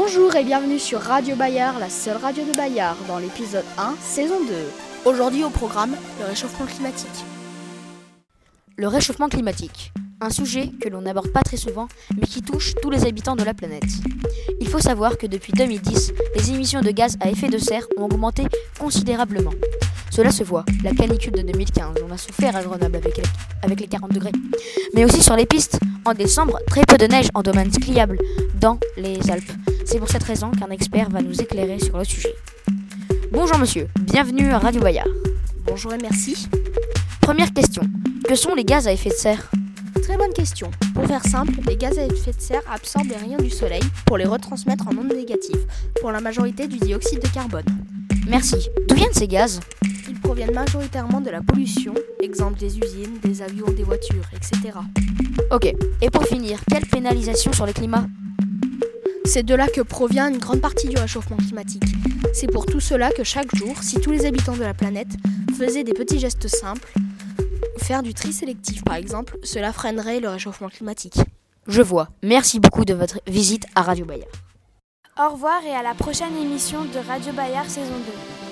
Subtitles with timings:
[0.00, 4.38] Bonjour et bienvenue sur Radio Bayard, la seule radio de Bayard, dans l'épisode 1, saison
[4.46, 4.54] 2.
[5.10, 7.24] Aujourd'hui au programme, le réchauffement climatique.
[8.76, 12.90] Le réchauffement climatique, un sujet que l'on n'aborde pas très souvent, mais qui touche tous
[12.90, 13.90] les habitants de la planète.
[14.60, 18.04] Il faut savoir que depuis 2010, les émissions de gaz à effet de serre ont
[18.04, 18.44] augmenté
[18.78, 19.52] considérablement.
[20.12, 23.24] Cela se voit, la canicule de 2015, on a souffert à Grenoble avec les,
[23.64, 24.32] avec les 40 degrés.
[24.94, 28.16] Mais aussi sur les pistes, en décembre, très peu de neige en domaine skiable
[28.60, 29.50] dans les Alpes.
[29.90, 32.34] C'est pour cette raison qu'un expert va nous éclairer sur le sujet.
[33.32, 35.08] Bonjour monsieur, bienvenue à Radio Bayard.
[35.64, 36.46] Bonjour et merci.
[37.22, 37.80] Première question,
[38.28, 39.50] que sont les gaz à effet de serre?
[40.02, 40.70] Très bonne question.
[40.94, 44.18] Pour faire simple, les gaz à effet de serre absorbent les rayons du soleil pour
[44.18, 45.64] les retransmettre en ondes négatives,
[46.02, 47.64] pour la majorité du dioxyde de carbone.
[48.28, 48.68] Merci.
[48.88, 49.58] D'où viennent ces gaz?
[50.06, 54.80] Ils proviennent majoritairement de la pollution, exemple des usines, des avions, des voitures, etc.
[55.50, 58.06] Ok, et pour finir, quelle pénalisation sur le climat
[59.28, 61.84] C'est de là que provient une grande partie du réchauffement climatique.
[62.32, 65.10] C'est pour tout cela que chaque jour, si tous les habitants de la planète
[65.54, 66.90] faisaient des petits gestes simples,
[67.76, 71.18] faire du tri sélectif par exemple, cela freinerait le réchauffement climatique.
[71.66, 72.08] Je vois.
[72.22, 74.32] Merci beaucoup de votre visite à Radio Bayard.
[75.20, 77.98] Au revoir et à la prochaine émission de Radio Bayard saison
[78.42, 78.47] 2.